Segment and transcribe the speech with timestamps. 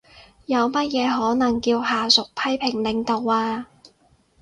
[0.47, 3.67] 有乜嘢可能叫下屬批評領導呀？